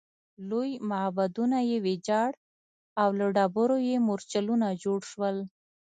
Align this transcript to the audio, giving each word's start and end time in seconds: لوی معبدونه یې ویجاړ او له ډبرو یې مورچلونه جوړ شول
لوی 0.49 0.71
معبدونه 0.89 1.57
یې 1.69 1.77
ویجاړ 1.85 2.31
او 3.01 3.09
له 3.19 3.25
ډبرو 3.35 3.77
یې 3.89 3.95
مورچلونه 4.07 4.67
جوړ 4.83 4.99
شول 5.11 5.37